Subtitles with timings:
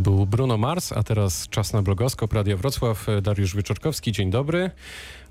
[0.00, 3.06] był Bruno Mars, a teraz czas na blogoskop Radia Wrocław.
[3.22, 4.70] Dariusz Wieczorkowski, dzień dobry.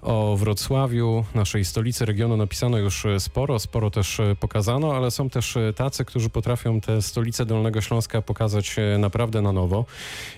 [0.02, 6.06] O Wrocławiu, naszej stolicy regionu, napisano już sporo, sporo też pokazano, ale są też tacy,
[6.06, 9.86] którzy potrafią tę stolicę Dolnego Śląska pokazać naprawdę na nowo.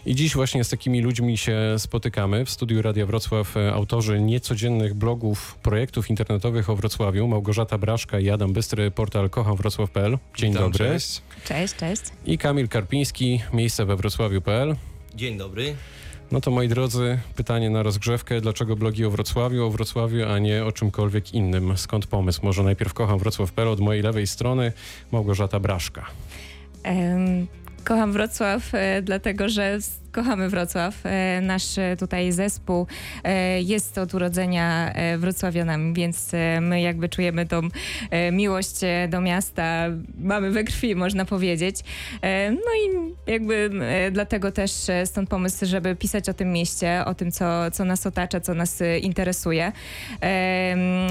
[0.05, 2.45] I dziś właśnie z takimi ludźmi się spotykamy.
[2.45, 8.53] W studiu Radia Wrocław autorzy niecodziennych blogów, projektów internetowych o Wrocławiu, Małgorzata Braszka i Adam
[8.53, 10.17] Bystry, portal kocham.wrocław.pl.
[10.35, 10.89] Dzień Witam, dobry.
[10.89, 11.21] Cześć.
[11.45, 12.01] Cześć, cześć.
[12.25, 14.75] I Kamil Karpiński, miejsce we wrocławiu.pl.
[15.15, 15.75] Dzień dobry.
[16.31, 18.41] No to moi drodzy, pytanie na rozgrzewkę.
[18.41, 21.77] Dlaczego blogi o Wrocławiu, o Wrocławiu, a nie o czymkolwiek innym?
[21.77, 22.39] Skąd pomysł?
[22.43, 24.73] Może najpierw kocham Wrocław.pl od mojej lewej strony
[25.11, 26.05] Małgorzata Braszka.
[26.83, 27.47] Em,
[27.83, 29.77] kocham Wrocław, e, dlatego że
[30.11, 31.05] kochamy Wrocław.
[31.05, 32.87] E, nasz e, tutaj zespół
[33.23, 37.61] e, jest od urodzenia wrocławianami, więc my jakby czujemy tą
[38.31, 38.75] miłość
[39.09, 39.87] do miasta.
[40.17, 41.75] Mamy we krwi, można powiedzieć.
[42.51, 43.69] No i jakby
[44.11, 44.71] dlatego też
[45.05, 48.79] stąd pomysł, żeby pisać o tym mieście, o tym, co, co nas otacza, co nas
[49.01, 49.71] interesuje.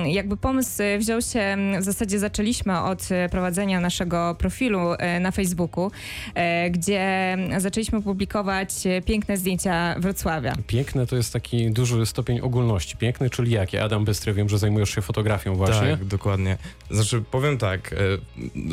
[0.07, 4.81] Jakby pomysł wziął się, w zasadzie zaczęliśmy od prowadzenia naszego profilu
[5.21, 5.91] na Facebooku,
[6.71, 10.55] gdzie zaczęliśmy publikować e, piękne zdjęcia Wrocławia.
[10.67, 12.97] Piękne to jest taki duży stopień ogólności.
[12.97, 13.83] Piękny, czyli jakie?
[13.85, 15.91] Adam Bystry, wiem, że zajmujesz się fotografią właśnie.
[15.91, 16.59] Tak, dokładnie.
[16.91, 17.97] Znaczy, powiem tak, e,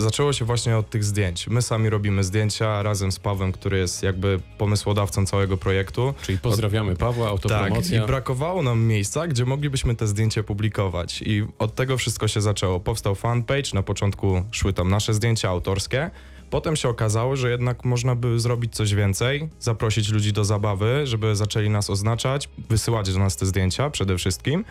[0.01, 1.47] zaczęło się właśnie od tych zdjęć.
[1.47, 6.13] My sami robimy zdjęcia razem z Pawłem, który jest jakby pomysłodawcą całego projektu.
[6.21, 8.03] Czyli pozdrawiamy Pawła, Tak, autopromocja.
[8.03, 11.21] i brakowało nam miejsca, gdzie moglibyśmy te zdjęcia publikować.
[11.21, 12.79] I od tego wszystko się zaczęło.
[12.79, 16.09] Powstał fanpage, na początku szły tam nasze zdjęcia autorskie.
[16.49, 21.35] Potem się okazało, że jednak można by zrobić coś więcej, zaprosić ludzi do zabawy, żeby
[21.35, 24.65] zaczęli nas oznaczać, wysyłać do nas te zdjęcia przede wszystkim.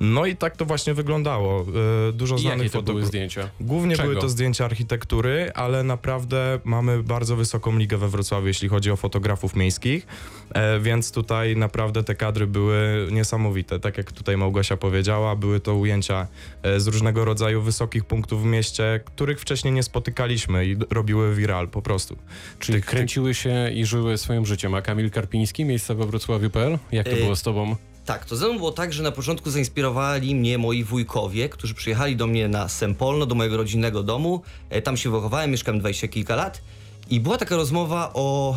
[0.00, 1.66] No i tak to właśnie wyglądało.
[2.08, 3.48] E, Dużo I znanych jakie to były zdjęcia?
[3.60, 4.08] Głównie Czego?
[4.08, 8.96] były to zdjęcia architektury, ale naprawdę mamy bardzo wysoką ligę we Wrocławiu, jeśli chodzi o
[8.96, 10.06] fotografów miejskich,
[10.54, 13.80] e, więc tutaj naprawdę te kadry były niesamowite.
[13.80, 16.26] Tak jak tutaj Małgosia powiedziała, były to ujęcia
[16.62, 21.68] e, z różnego rodzaju wysokich punktów w mieście, których wcześniej nie spotykaliśmy i robiły viral
[21.68, 22.16] po prostu.
[22.58, 24.74] Czyli Tych- kręciły się i żyły swoim życiem.
[24.74, 26.78] A Kamil Karpiński, miejsce we wrocławiu.pl?
[26.92, 27.76] Jak to Y- było z tobą?
[28.04, 32.16] Tak, to ze mną było tak, że na początku zainspirowali mnie moi wujkowie, którzy przyjechali
[32.16, 34.42] do mnie na Sempolno, do mojego rodzinnego domu.
[34.70, 36.62] E, Tam się wychowałem, mieszkałem 20 kilka lat.
[37.10, 38.56] I była taka rozmowa o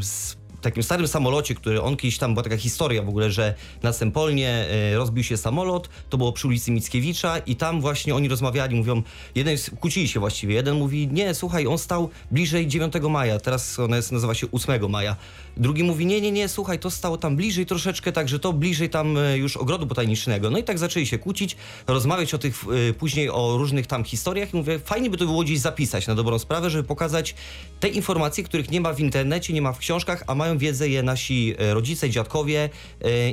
[0.00, 3.92] s- takim starym samolocie, który on kiedyś tam, była taka historia w ogóle, że na
[3.92, 8.76] Sempolnie e, rozbił się samolot, to było przy ulicy Mickiewicza i tam właśnie oni rozmawiali,
[8.76, 9.02] mówią,
[9.34, 13.96] jeden, kłócili się właściwie, jeden mówi, nie, słuchaj, on stał bliżej 9 maja, teraz ona
[13.96, 15.16] jest, nazywa się 8 maja.
[15.56, 19.18] Drugi mówi, nie, nie, nie, słuchaj, to stało tam bliżej troszeczkę, także to bliżej tam
[19.18, 20.50] e, już ogrodu botanicznego.
[20.50, 21.56] No i tak zaczęli się kłócić,
[21.86, 25.42] rozmawiać o tych, e, później o różnych tam historiach i mówię, fajnie by to było
[25.42, 27.34] gdzieś zapisać na dobrą sprawę, żeby pokazać
[27.80, 31.02] te informacje, których nie ma w internecie, nie ma w książkach, a mają wiedzę je
[31.02, 32.70] nasi e, rodzice, dziadkowie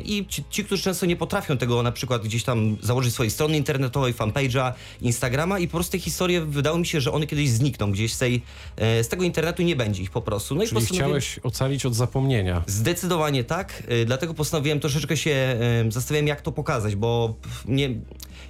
[0.06, 3.58] i ci, ci, którzy często nie potrafią tego na przykład gdzieś tam założyć swojej strony
[3.58, 7.92] internetowej, fanpage'a, Instagrama i po prostu te historie, wydało mi się, że one kiedyś znikną,
[7.92, 8.42] gdzieś z, tej,
[8.78, 10.56] z tego internetu nie będzie ich po prostu.
[10.56, 12.64] No i Czyli postanowiłem- chciałeś ocalić od zapomnienia.
[12.68, 15.58] Zdecydowanie tak, y, dlatego postanowiłem troszeczkę się
[15.88, 17.34] y, zastanawiałem, jak to pokazać, bo
[17.66, 17.90] nie,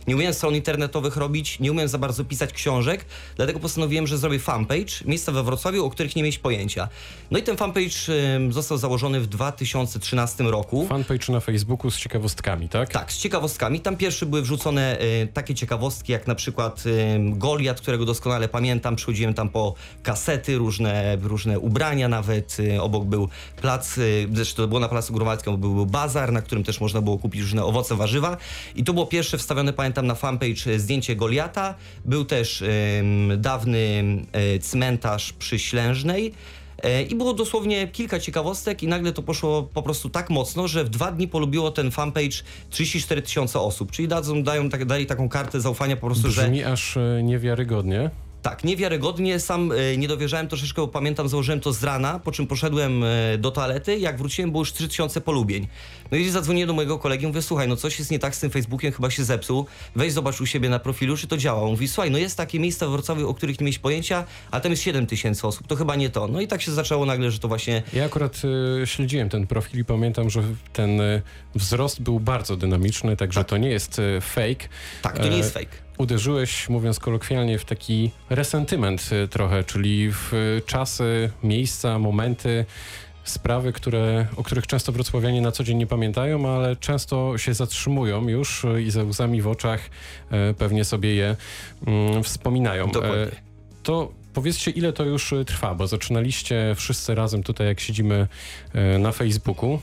[0.07, 3.05] nie umiem stron internetowych robić, nie umiem za bardzo pisać książek,
[3.35, 6.89] dlatego postanowiłem, że zrobię fanpage, miejsca we Wrocławiu, o których nie mieć pojęcia.
[7.31, 8.09] No i ten fanpage
[8.49, 10.87] y, został założony w 2013 roku.
[10.87, 12.89] Fanpage na Facebooku z ciekawostkami, tak?
[12.89, 13.79] Tak, z ciekawostkami.
[13.79, 16.83] Tam pierwsze były wrzucone e, takie ciekawostki, jak na przykład
[17.19, 18.95] Goliat, którego doskonale pamiętam.
[18.95, 19.73] Przychodziłem tam po
[20.03, 22.57] kasety, różne, różne ubrania nawet.
[22.75, 24.01] E, obok był plac, e,
[24.33, 27.41] zresztą to było na Placu Gromadzkim, był, był bazar, na którym też można było kupić
[27.41, 28.37] różne owoce, warzywa.
[28.75, 31.75] I to było pierwsze wstawione, pamiętam, na fanpage e, zdjęcie Goliata.
[32.05, 36.33] Był też em, dawny e, cmentarz przy Ślężnej.
[37.09, 40.89] I było dosłownie kilka ciekawostek i nagle to poszło po prostu tak mocno, że w
[40.89, 43.91] dwa dni polubiło ten fanpage 34 tysiące osób.
[43.91, 48.09] Czyli dadzą, dają, tak, dali taką kartę zaufania po prostu, że Brzmi aż niewiarygodnie.
[48.41, 49.39] Tak, niewiarygodnie.
[49.39, 53.37] Sam e, nie dowierzałem troszeczkę, bo pamiętam, założyłem to z rana, po czym poszedłem e,
[53.37, 53.99] do toalety.
[53.99, 55.67] Jak wróciłem, było już 3000 polubień.
[56.11, 58.49] No i zadzwoniłem do mojego kolegi, mówię, słuchaj, no coś jest nie tak z tym
[58.49, 59.65] Facebookiem, chyba się zepsuł.
[59.95, 61.61] Weź zobacz u siebie na profilu, czy to działa.
[61.61, 64.59] On mówi, słuchaj, no jest takie miejsca w Wrocławiu, o których nie mieć pojęcia, a
[64.59, 66.27] tam jest 7000 osób, to chyba nie to.
[66.27, 68.41] No i tak się zaczęło nagle, że to właśnie Ja akurat
[68.81, 70.43] e, śledziłem ten profil i pamiętam, że
[70.73, 71.01] ten
[71.55, 74.67] wzrost był bardzo dynamiczny, także to nie jest fake.
[75.01, 75.90] Tak, to nie jest fake.
[76.01, 82.65] Uderzyłeś, mówiąc kolokwialnie, w taki resentyment e, trochę, czyli w e, czasy, miejsca, momenty,
[83.23, 88.27] sprawy, które, o których często wrocławianie na co dzień nie pamiętają, ale często się zatrzymują
[88.27, 89.89] już e, i ze łzami w oczach
[90.57, 91.35] pewnie sobie je
[91.87, 92.87] mm, wspominają.
[92.87, 93.17] Dokładnie.
[93.17, 93.31] E,
[93.83, 98.27] To powiedzcie, ile to już y, trwa, bo zaczynaliście wszyscy razem tutaj, jak siedzimy
[98.95, 99.79] y, na Facebooku.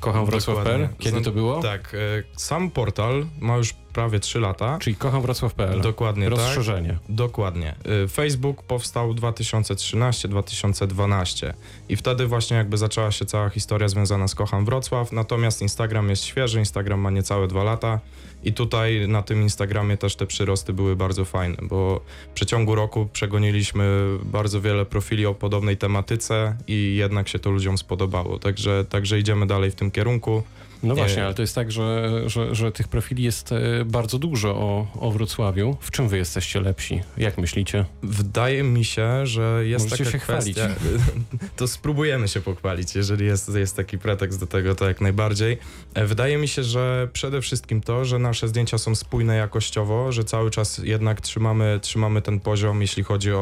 [0.00, 0.80] Kocham Wrocław.pl.
[0.80, 0.96] Dokładnie.
[0.98, 1.62] Kiedy to było?
[1.62, 1.96] Tak,
[2.36, 4.78] sam portal ma już prawie 3 lata.
[4.78, 5.80] Czyli kocham Wrocław.pl.
[5.80, 6.38] Dokładnie tak.
[6.38, 6.98] Rozszerzenie.
[7.08, 7.74] Dokładnie.
[8.04, 11.52] Y, Facebook powstał 2013-2012
[11.88, 16.24] i wtedy właśnie jakby zaczęła się cała historia związana z Kocham Wrocław, natomiast Instagram jest
[16.24, 18.00] świeży, Instagram ma niecałe dwa lata
[18.44, 22.00] i tutaj na tym Instagramie też te przyrosty były bardzo fajne, bo
[22.30, 27.78] w przeciągu roku przegoniliśmy bardzo wiele profili o podobnej tematyce i jednak się to ludziom
[27.78, 30.42] spodobało, także, także idziemy dalej w tym kierunku.
[30.82, 31.00] No Nie.
[31.00, 34.86] właśnie, ale to jest tak, że, że, że tych profili jest e, bardzo dużo o,
[35.00, 35.76] o Wrocławiu.
[35.80, 37.00] W czym wy jesteście lepsi?
[37.16, 37.84] Jak myślicie?
[38.02, 40.56] Wydaje mi się, że jest Możecie taka się chwalić.
[40.58, 40.80] kwestia.
[41.56, 45.58] To spróbujemy się pochwalić, jeżeli jest, jest taki pretekst do tego, to jak najbardziej.
[45.94, 50.24] E, Wydaje mi się, że przede wszystkim to, że nasze zdjęcia są spójne jakościowo, że
[50.24, 53.38] cały czas jednak trzymamy, trzymamy ten poziom, jeśli chodzi o,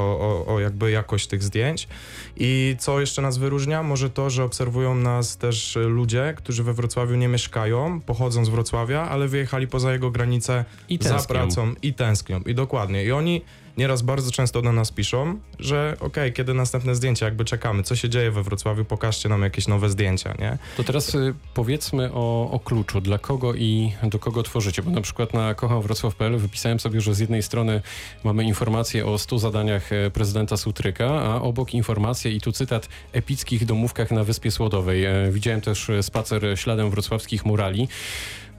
[0.46, 1.88] o, o jakby jakość tych zdjęć.
[2.36, 3.82] I co jeszcze nas wyróżnia?
[3.82, 8.48] Może to, że obserwują nas też e, ludzie, którzy we Wrocławiu nie mieszkają, pochodzą z
[8.48, 12.40] Wrocławia, ale wyjechali poza jego granice I za pracą i tęsknią.
[12.40, 13.04] I dokładnie.
[13.04, 13.42] I oni
[13.78, 18.08] nieraz bardzo często do nas piszą, że okej, kiedy następne zdjęcia, jakby czekamy, co się
[18.08, 20.58] dzieje we Wrocławiu, pokażcie nam jakieś nowe zdjęcia, nie?
[20.76, 23.00] To teraz y, powiedzmy o, o kluczu.
[23.00, 24.82] Dla kogo i do kogo tworzycie?
[24.82, 27.82] Bo na przykład na kochamwrocław.pl wypisałem sobie, że z jednej strony
[28.24, 33.64] mamy informacje o 100 zadaniach e, prezydenta Sutryka, a obok informacje i tu cytat epickich
[33.64, 35.04] domówkach na Wyspie Słodowej.
[35.04, 37.88] E, Widziałem też e, spacer śladem wrocławskich murali.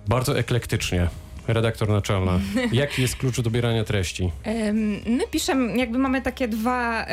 [0.08, 1.10] Bardzo eklektycznie.
[1.48, 2.40] Redaktor naczelna.
[2.72, 4.32] Jaki jest klucz do dobierania treści?
[5.06, 7.06] My piszemy, jakby mamy takie dwa,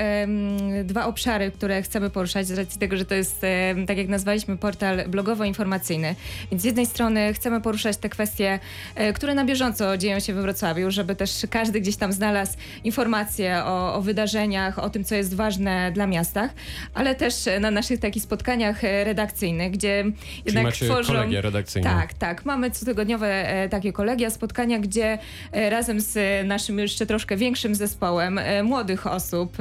[0.85, 3.43] dwa obszary, które chcemy poruszać z racji tego, że to jest,
[3.87, 6.15] tak jak nazwaliśmy, portal blogowo-informacyjny.
[6.51, 8.59] Więc z jednej strony chcemy poruszać te kwestie,
[8.95, 13.65] e, które na bieżąco dzieją się we Wrocławiu, żeby też każdy gdzieś tam znalazł informacje
[13.65, 16.51] o, o wydarzeniach, o tym, co jest ważne dla miasta,
[16.95, 21.13] ale też na naszych takich spotkaniach e, redakcyjnych, gdzie Czyli jednak macie tworzą...
[21.13, 21.91] kolegia redakcyjne.
[21.91, 22.45] Tak, tak.
[22.45, 25.19] Mamy cotygodniowe e, takie kolegia, spotkania, gdzie
[25.53, 29.57] e, razem z e, naszym jeszcze troszkę większym zespołem e, młodych osób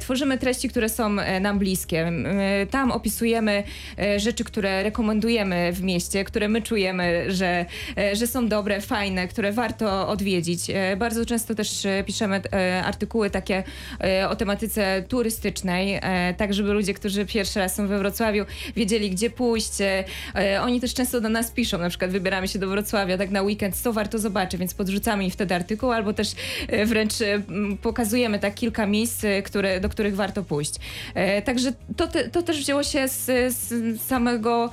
[0.00, 2.12] tworzymy treści, które są nam bliskie.
[2.70, 3.62] Tam opisujemy
[4.16, 7.66] rzeczy, które rekomendujemy w mieście, które my czujemy, że,
[8.12, 10.60] że są dobre, fajne, które warto odwiedzić.
[10.96, 12.42] Bardzo często też piszemy
[12.84, 13.62] artykuły takie
[14.28, 16.00] o tematyce turystycznej,
[16.36, 18.44] tak żeby ludzie, którzy pierwszy raz są we Wrocławiu,
[18.76, 19.72] wiedzieli, gdzie pójść.
[20.62, 23.53] Oni też często do nas piszą, na przykład wybieramy się do Wrocławia tak na weekend,
[23.82, 26.32] co warto zobaczyć, więc podrzucamy im wtedy artykuł, albo też
[26.68, 27.42] e, wręcz e,
[27.82, 30.74] pokazujemy tak kilka miejsc, e, które, do których warto pójść.
[31.44, 34.70] Także to, te, to też wzięło się z, z samego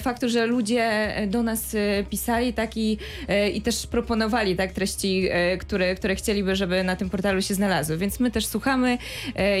[0.00, 1.76] faktu, że ludzie do nas
[2.10, 2.98] pisali tak i,
[3.54, 5.28] i też proponowali tak treści,
[5.60, 7.98] które, które chcieliby, żeby na tym portalu się znalazły.
[7.98, 8.98] Więc my też słuchamy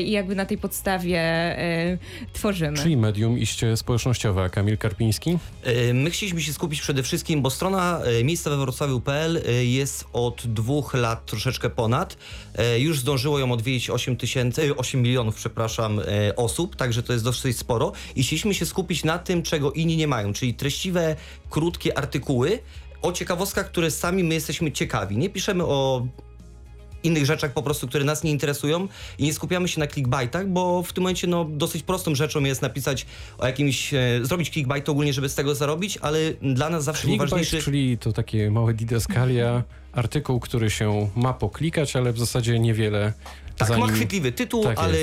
[0.04, 1.22] i jakby na tej podstawie
[2.32, 2.76] tworzymy.
[2.76, 4.50] Czyli medium iście społecznościowe.
[4.50, 5.38] Kamil Karpiński?
[5.94, 10.94] My chcieliśmy się skupić przede wszystkim, bo strona miejsca we Wrocławiu.pl e, jest od dwóch
[10.94, 12.16] lat troszeczkę ponad.
[12.54, 16.00] E, Już zdążyło ją odwiedzić 8 tysięcy, e, 8 milionów, przepraszam,
[16.36, 17.92] osób, także to jest dosyć sporo.
[18.16, 21.16] I chcieliśmy się skupić na tym, czego inni nie mają, czyli treściwe,
[21.50, 22.58] krótkie artykuły
[23.02, 25.18] o ciekawostkach, które sami my jesteśmy ciekawi.
[25.18, 26.06] Nie piszemy o
[27.04, 30.82] innych rzeczach po prostu, które nas nie interesują i nie skupiamy się na clickbaitach, bo
[30.82, 33.06] w tym momencie no, dosyć prostą rzeczą jest napisać
[33.38, 37.30] o jakimś, e, zrobić clickbait ogólnie, żeby z tego zarobić, ale dla nas zawsze Clickbait,
[37.30, 37.62] ważniejszy...
[37.62, 43.12] czyli to takie małe didaskalia, artykuł, który się ma poklikać, ale w zasadzie niewiele
[43.56, 44.98] Tak, za ma chwytliwy tytuł, Tak ale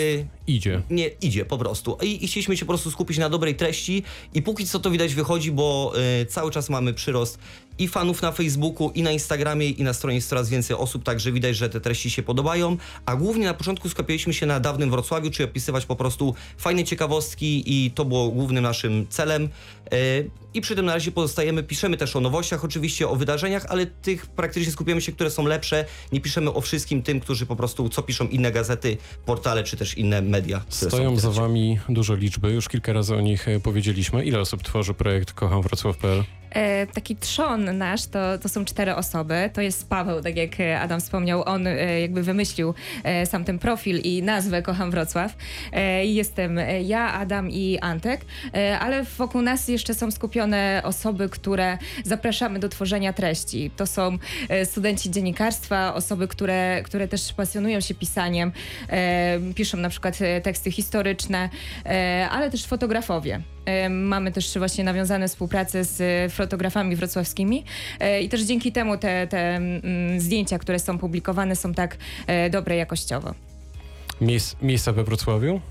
[0.47, 0.81] idzie.
[0.89, 1.97] nie idzie po prostu.
[2.01, 4.03] I, I chcieliśmy się po prostu skupić na dobrej treści
[4.33, 7.39] i póki co to widać wychodzi, bo y, cały czas mamy przyrost
[7.79, 11.31] i fanów na Facebooku, i na Instagramie, i na stronie jest coraz więcej osób, także
[11.31, 15.31] widać, że te treści się podobają, a głównie na początku skupiliśmy się na dawnym Wrocławiu,
[15.31, 19.49] czyli opisywać po prostu fajne ciekawostki i to było głównym naszym celem.
[19.93, 23.85] Y, I przy tym na razie pozostajemy, piszemy też o nowościach oczywiście, o wydarzeniach, ale
[23.85, 25.85] tych praktycznie skupiamy się, które są lepsze.
[26.11, 29.97] Nie piszemy o wszystkim tym, którzy po prostu, co piszą inne gazety, portale, czy też
[29.97, 30.61] inne media.
[30.69, 34.25] Stoją za wami duże liczby, już kilka razy o nich e, powiedzieliśmy.
[34.25, 36.23] Ile osób tworzy projekt Kocham Wrocław.pl?
[36.51, 39.49] E, taki trzon nasz to, to są cztery osoby.
[39.53, 41.43] To jest Paweł, tak jak e, Adam wspomniał.
[41.45, 42.73] On e, jakby wymyślił
[43.25, 45.35] sam ten profil i nazwę Kocham Wrocław.
[46.03, 48.21] Jestem ja, Adam i Antek,
[48.79, 53.71] ale wokół nas jeszcze są skupione osoby, które zapraszamy do tworzenia treści.
[53.77, 54.17] To są
[54.65, 58.51] studenci dziennikarstwa, osoby, które, które też pasjonują się pisaniem,
[59.55, 61.49] piszą na przykład teksty historyczne,
[62.29, 63.41] ale też fotografowie.
[63.89, 67.63] Mamy też właśnie nawiązane współpracę z e, fotografami wrocławskimi
[67.99, 72.49] e, i też dzięki temu te, te mm, zdjęcia, które są publikowane są tak e,
[72.49, 73.33] dobre jakościowo.
[74.21, 75.61] Miejsc, miejsca we Wrocławiu?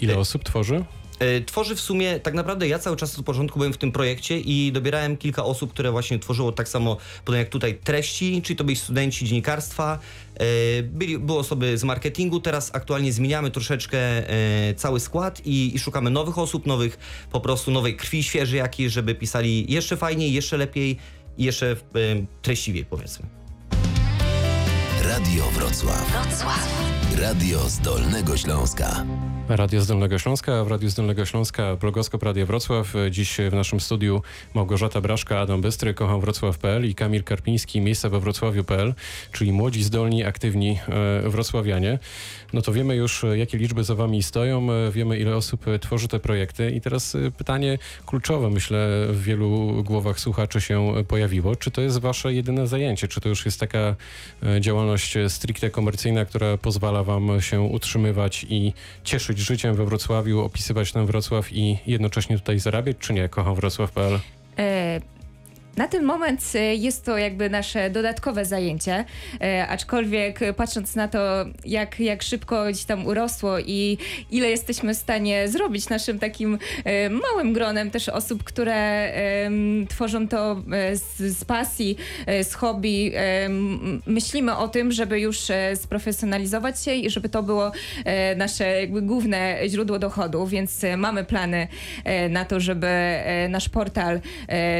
[0.00, 0.84] Ile osób tworzy?
[1.18, 4.40] E, Tworzy w sumie, tak naprawdę ja cały czas od początku byłem w tym projekcie
[4.40, 8.64] i dobierałem kilka osób, które właśnie tworzyło tak samo, podobnie jak tutaj, treści, czyli to
[8.64, 9.98] byli studenci dziennikarstwa,
[10.34, 15.78] e, byli, były osoby z marketingu, teraz aktualnie zmieniamy troszeczkę e, cały skład i, i
[15.78, 16.98] szukamy nowych osób, nowych,
[17.32, 20.96] po prostu nowej krwi świeżej jakiej, żeby pisali jeszcze fajniej, jeszcze lepiej
[21.38, 21.76] i jeszcze
[22.42, 23.26] treściwiej powiedzmy.
[25.04, 26.12] Radio Wrocław.
[27.18, 29.04] Radio z Dolnego Śląska.
[29.48, 32.94] Radio z Dolnego Śląska, w Radiu z Dolnego Śląska Blogoskop Radio Wrocław.
[33.10, 34.22] Dziś w naszym studiu
[34.54, 38.94] Małgorzata Braszka, Adam Bystry, Kocham Wrocław.pl i Kamil Karpiński, miejsca we Wrocławiu.pl,
[39.32, 40.78] czyli młodzi, zdolni, aktywni
[41.24, 41.98] e, wrocławianie.
[42.52, 46.08] No to wiemy już, e, jakie liczby za wami stoją, e, wiemy, ile osób tworzy
[46.08, 51.56] te projekty i teraz pytanie kluczowe, myślę, w wielu głowach słuchaczy się pojawiło.
[51.56, 53.08] Czy to jest wasze jedyne zajęcie?
[53.08, 53.96] Czy to już jest taka
[54.60, 58.72] działalność stricte komercyjna, która pozwala wam się utrzymywać i
[59.04, 63.28] cieszyć życiem we Wrocławiu, opisywać ten Wrocław i jednocześnie tutaj zarabiać, czy nie?
[63.28, 64.18] Kocham Wrocław.pl.
[64.58, 65.00] E,
[65.76, 69.04] Na ten moment e, jest to jakby nasze dodatkowe zajęcie,
[69.40, 71.18] e, aczkolwiek patrząc na to,
[71.64, 73.98] jak, jak szybko gdzieś tam urosło i
[74.30, 78.76] ile jesteśmy w stanie zrobić naszym takim e, małym gronem też osób, które
[79.88, 80.62] tworzą to
[80.94, 81.96] z, z pasji,
[82.42, 83.12] z hobby,
[84.06, 85.38] myślimy o tym, żeby już
[85.74, 87.72] sprofesjonalizować się i żeby to było
[88.36, 91.68] nasze jakby główne źródło dochodu, więc mamy plany
[92.30, 92.88] na to, żeby
[93.48, 94.20] nasz portal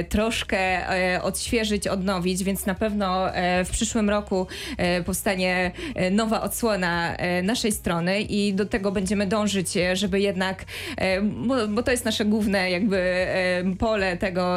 [0.08, 0.85] troszkę
[1.22, 7.42] odświeżyć, odnowić, więc na pewno e, w przyszłym roku e, powstanie e, nowa odsłona e,
[7.42, 10.64] naszej strony i do tego będziemy dążyć, e, żeby jednak,
[10.96, 14.56] e, bo, bo to jest nasze główne jakby e, pole tego,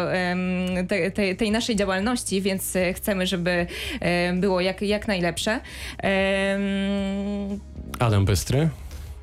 [0.88, 3.68] te, te, tej naszej działalności, więc e, chcemy, żeby
[4.00, 5.60] e, było jak, jak najlepsze.
[8.00, 8.70] Adam Bystry.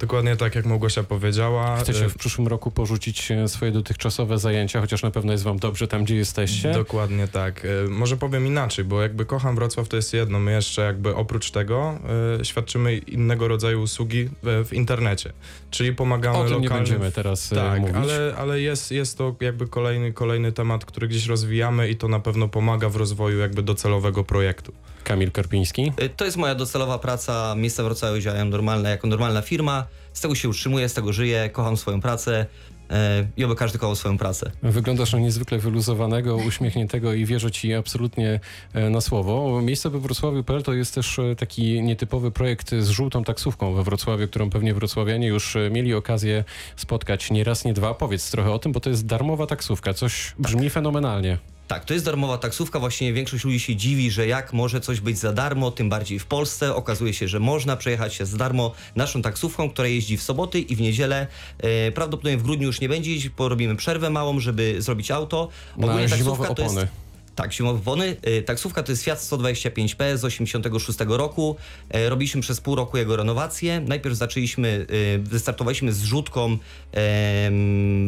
[0.00, 1.76] Dokładnie tak, jak Małgosia powiedziała.
[1.76, 5.58] Chcecie e, w przyszłym roku porzucić e, swoje dotychczasowe zajęcia, chociaż na pewno jest wam
[5.58, 6.72] dobrze tam, gdzie jesteście.
[6.72, 7.64] Dokładnie tak.
[7.64, 10.38] E, Może powiem inaczej, bo jakby kocham Wrocław to jest jedno.
[10.40, 11.98] My jeszcze jakby oprócz tego
[12.40, 15.32] e, świadczymy innego rodzaju usługi w, internecie.
[15.70, 16.78] Czyli pomagamy o tym nie lokalnym...
[16.78, 17.96] będziemy teraz Tak, mówić.
[17.96, 22.20] ale, ale jest, jest to jakby kolejny, kolejny temat, który gdzieś rozwijamy i to na
[22.20, 24.72] pewno pomaga w rozwoju jakby docelowego projektu.
[25.06, 25.92] Kamil Karpiński.
[26.02, 27.54] Y, To jest moja docelowa praca.
[27.54, 29.86] Miejsca w Wrocławiu działają normalne, jako normalna firma.
[30.12, 32.46] Z tego się utrzymuję, z tego żyję, kocham swoją pracę
[32.90, 34.50] e, i oby każdy kochał swoją pracę.
[34.62, 38.40] Wyglądasz na niezwykle wyluzowanego, uśmiechniętego i wierzę ci absolutnie
[38.72, 39.62] e, na słowo.
[39.62, 44.28] Miejsce we Wrocławiu.pl to jest też e, taki nietypowy projekt z żółtą taksówką we Wrocławiu,
[44.28, 46.44] którą pewnie wrocławianie już e, mieli okazję
[46.76, 47.94] spotkać nie raz, nie dwa.
[47.94, 49.94] Powiedz trochę o tym, bo to jest darmowa taksówka.
[49.94, 51.38] Coś brzmi fenomenalnie.
[51.68, 52.78] Tak, to jest darmowa taksówka.
[52.78, 56.26] Właśnie większość ludzi się dziwi, że jak może coś być za darmo, tym bardziej w
[56.26, 56.74] Polsce.
[56.74, 60.76] Okazuje się, że można przejechać się za darmo naszą taksówką, która jeździ w soboty i
[60.76, 61.26] w niedzielę.
[61.58, 65.48] E, prawdopodobnie w grudniu już nie będzie jeździć, porobimy przerwę małą, żeby zrobić auto.
[65.76, 66.74] Na zimowe to jest...
[66.74, 66.88] opony.
[67.36, 68.16] Tak, zimowe opony.
[68.26, 71.56] Y, Taksówka to jest Fiat 125P z 86 roku.
[71.90, 73.80] E, Robiliśmy przez pół roku jego renowację.
[73.80, 76.58] Najpierw zaczęliśmy, y, wystartowaliśmy z rzutką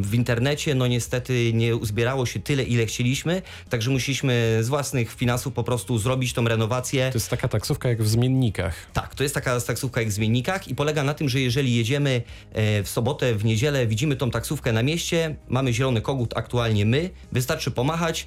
[0.03, 0.75] w internecie.
[0.75, 5.99] No niestety nie uzbierało się tyle, ile chcieliśmy, także musieliśmy z własnych finansów po prostu
[5.99, 7.11] zrobić tą renowację.
[7.13, 8.75] To jest taka taksówka jak w zmiennikach.
[8.93, 12.23] Tak, to jest taka taksówka jak w zmiennikach i polega na tym, że jeżeli jedziemy
[12.53, 17.11] e, w sobotę, w niedzielę, widzimy tą taksówkę na mieście, mamy zielony kogut aktualnie my,
[17.33, 18.27] wystarczy pomachać,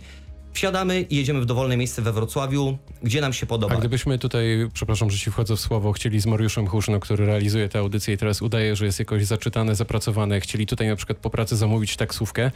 [0.53, 3.75] wsiadamy i jedziemy w dowolne miejsce we Wrocławiu, gdzie nam się podoba.
[3.75, 7.69] A gdybyśmy tutaj, przepraszam, że ci wchodzę w słowo, chcieli z Mariuszem Huszno, który realizuje
[7.69, 11.29] tę audycję i teraz udaje, że jest jakoś zaczytany, zapracowany, chcieli tutaj na przykład po
[11.29, 12.51] pracy zamówić taksówkę,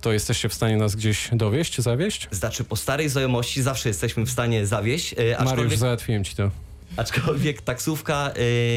[0.00, 2.28] to jesteście w stanie nas gdzieś dowieść, zawieść?
[2.30, 6.50] Znaczy, po starej znajomości zawsze jesteśmy w stanie zawieść, e, Mariusz, aczkolwiek, załatwiłem ci to.
[6.96, 8.30] Aczkolwiek taksówka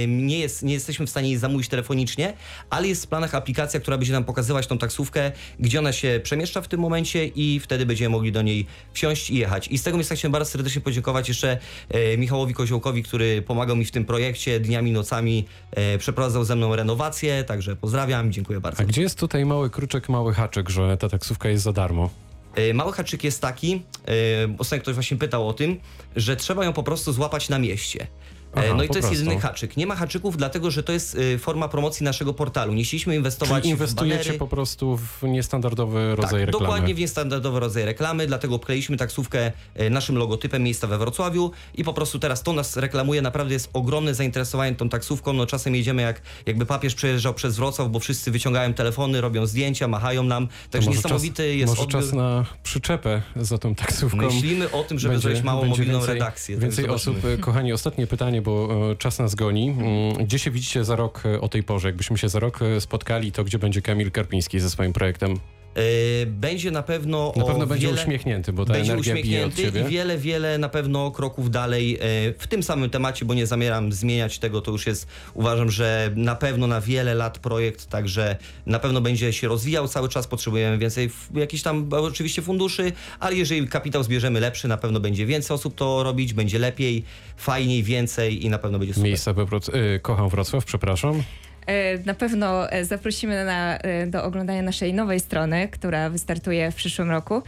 [0.07, 2.33] nie, jest, nie jesteśmy w stanie jej zamówić telefonicznie,
[2.69, 6.61] ale jest w planach aplikacja, która będzie nam pokazywać tą taksówkę, gdzie ona się przemieszcza
[6.61, 9.67] w tym momencie i wtedy będziemy mogli do niej wsiąść i jechać.
[9.67, 11.57] I z tego miejsca chciałem bardzo serdecznie podziękować jeszcze
[11.89, 16.75] e, Michałowi Koziołkowi, który pomagał mi w tym projekcie dniami, nocami, e, przeprowadzał ze mną
[16.75, 18.81] renowację, także pozdrawiam, dziękuję bardzo.
[18.81, 22.09] A gdzie jest tutaj mały kruczek, mały haczyk, że ta taksówka jest za darmo?
[22.55, 24.11] E, Mały haczyk jest taki, e,
[24.57, 25.79] ostatnio ktoś właśnie pytał o tym,
[26.15, 28.07] że trzeba ją po prostu złapać na mieście.
[28.55, 29.23] E, Aha, no i to jest prostu.
[29.23, 29.77] jedyny haczyk.
[29.77, 32.73] Nie ma haczyków, dlatego że to jest e, forma promocji naszego portalu.
[32.73, 34.39] Nie chcieliśmy inwestować Czyli w inwestujecie banery.
[34.39, 36.51] po prostu w niestandardowy rodzaj tak, reklamy.
[36.65, 41.83] dokładnie w niestandardowy rodzaj reklamy, dlatego obkleiliśmy taksówkę e, naszym logotypem miejsca we Wrocławiu i
[41.83, 46.01] po prostu teraz to nas reklamuje, naprawdę jest ogromne zainteresowanie tą taksówką, no czasem jedziemy
[46.01, 50.89] jak jakby papież przejeżdżał przez Wrocław, bo wszyscy wyciągają telefony, robią zdjęcia, machają nam, także
[50.89, 52.01] niesamowity czas, jest Może odbiór.
[52.01, 54.17] czas na przyczepę za tą taksówką.
[54.17, 56.55] Myślimy o tym, żeby Będzie- zrobić małą mobilną więcej, redakcję.
[56.55, 57.17] tak Więcej osób.
[57.39, 59.69] Kochani, ostatnie pytanie, bo e, czas nas goni.
[59.69, 61.87] Mm, Gdzie się widzicie za rok e, o tej porze?
[61.87, 65.39] Jakbyśmy się za rok e, spotkali, to gdzie będzie Kamil Karpiński ze swoim projektem?
[65.75, 68.01] E, Będzie na pewno Na pewno będzie wiele...
[68.01, 69.89] uśmiechnięty, bo ta będzie energia bije od uśmiechnięty ciebie.
[69.89, 71.99] i wiele, wiele na pewno kroków dalej e,
[72.37, 76.35] w tym samym temacie, bo nie zamieram zmieniać tego, to już jest, uważam, że na
[76.35, 81.09] pewno na wiele lat projekt, także na pewno będzie się rozwijał cały czas, potrzebujemy więcej
[81.33, 86.03] jakichś tam oczywiście funduszy, ale jeżeli kapitał zbierzemy lepszy, na pewno będzie więcej osób to
[86.03, 87.03] robić, będzie lepiej,
[87.37, 89.07] fajniej, więcej i na pewno będzie super.
[89.07, 89.31] Miejsca
[89.73, 91.23] e, Kocham Wrocław, przepraszam.
[91.67, 96.75] E, Na pewno e, zaprosimy na, e, do oglądania naszej nowej strony, która wystartuje w
[96.75, 97.41] przyszłym roku.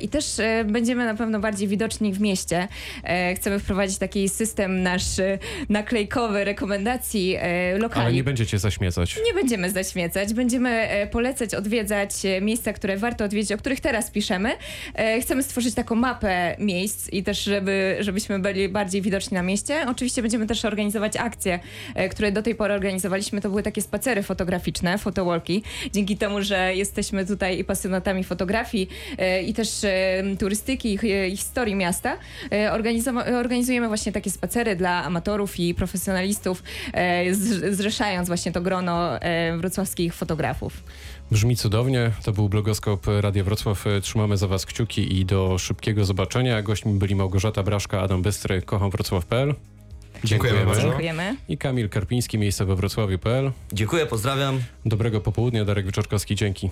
[0.00, 0.24] I też
[0.64, 2.68] będziemy na pewno bardziej widoczni w mieście.
[3.36, 5.04] Chcemy wprowadzić taki system nasz
[5.68, 7.36] naklejkowy rekomendacji
[7.78, 8.06] lokali.
[8.06, 9.16] Ale nie będziecie zaśmiecać.
[9.26, 12.10] Nie będziemy zaśmiecać, będziemy polecać, odwiedzać
[12.42, 14.50] miejsca, które warto odwiedzić, o których teraz piszemy.
[15.20, 19.84] Chcemy stworzyć taką mapę miejsc i też, żeby, żebyśmy byli bardziej widoczni na mieście.
[19.88, 21.60] Oczywiście będziemy też organizować akcje,
[22.10, 23.37] które do tej pory organizowaliśmy.
[23.40, 25.62] To były takie spacery fotograficzne, photowalki.
[25.92, 30.98] Dzięki temu, że jesteśmy tutaj i pasjonatami fotografii e, i też e, turystyki i
[31.32, 32.16] i historii miasta,
[32.52, 32.72] e,
[33.38, 37.34] organizujemy właśnie takie spacery dla amatorów i profesjonalistów, e,
[37.74, 40.82] zrzeszając właśnie to grono e, wrocławskich fotografów.
[41.30, 42.10] Brzmi cudownie.
[42.24, 43.86] To był blogoskop Radia Wrocław.
[43.86, 46.62] E, Trzymamy za was kciuki i do szybkiego zobaczenia.
[46.62, 48.62] Gośćmi byli Małgorzata Braszka, Adam Bystry,
[50.20, 50.28] kocham-wrocław.pl.
[50.28, 50.82] Dziękujemy bardzo.
[50.82, 51.36] Dziękujemy.
[51.48, 53.52] I Kamil Karpiński, miejsce we wrocławiu.pl.
[53.72, 54.60] Dziękuję, pozdrawiam.
[54.84, 56.70] Dobrego popołudnia, Darek Wieczorkowski, dzięki.